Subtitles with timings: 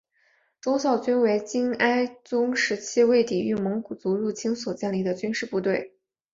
[0.59, 5.93] 忠孝军为金哀宗时期为抵御蒙古族入侵所建立的军事部队。